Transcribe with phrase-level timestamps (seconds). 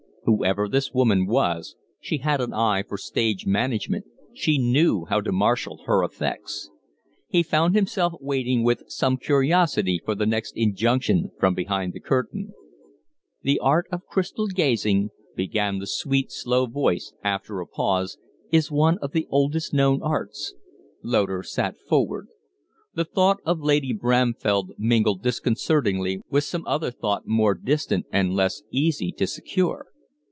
[0.25, 5.31] Whoever this woman was, she had an eye for stage management, she knew how to
[5.31, 6.69] marshal her effects.
[7.27, 12.53] He found himself waiting with some curiosity for the next injunction from behind the curtain.
[13.41, 18.19] "The art of crystal gazing," began the sweet, slow voice after a pause,
[18.51, 20.53] "is one of the oldest known arts."
[21.01, 22.27] Loder sat forward.
[22.93, 28.61] The thought of Lady Bramfell mingled disconcertingly with some other thought more distant and less
[28.69, 29.87] easy to secure.